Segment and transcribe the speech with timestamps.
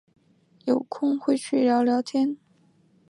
[0.65, 2.35] 有空会去聊聊天